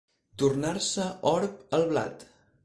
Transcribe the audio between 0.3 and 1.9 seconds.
Tornar-se orb el